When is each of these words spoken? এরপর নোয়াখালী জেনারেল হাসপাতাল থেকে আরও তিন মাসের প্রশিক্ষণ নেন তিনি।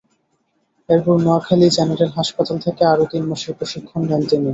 এরপর 0.89 1.15
নোয়াখালী 1.17 1.67
জেনারেল 1.77 2.11
হাসপাতাল 2.17 2.57
থেকে 2.65 2.81
আরও 2.85 3.05
তিন 3.11 3.23
মাসের 3.29 3.53
প্রশিক্ষণ 3.59 4.01
নেন 4.09 4.21
তিনি। 4.29 4.49